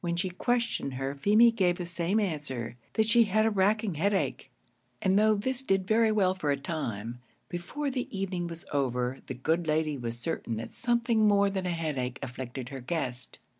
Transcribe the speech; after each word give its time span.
When 0.00 0.14
she 0.14 0.30
questioned 0.30 0.94
her, 0.94 1.12
Feemy 1.16 1.50
gave 1.50 1.76
the 1.76 1.86
same 1.86 2.20
answer 2.20 2.76
that 2.92 3.06
she 3.08 3.24
had 3.24 3.44
a 3.44 3.50
racking 3.50 3.96
headache; 3.96 4.48
and 5.00 5.18
though 5.18 5.34
this 5.34 5.60
did 5.64 5.88
very 5.88 6.12
well 6.12 6.36
for 6.36 6.52
a 6.52 6.56
time, 6.56 7.18
before 7.48 7.90
the 7.90 8.06
evening 8.16 8.46
was 8.46 8.64
over, 8.72 9.18
the 9.26 9.34
good 9.34 9.66
lady 9.66 9.98
was 9.98 10.16
certain 10.16 10.56
that 10.58 10.70
something 10.70 11.26
more 11.26 11.50
than 11.50 11.66
a 11.66 11.70
headache 11.72 12.20
afflicted 12.22 12.68
her 12.68 12.80
guest. 12.80 13.40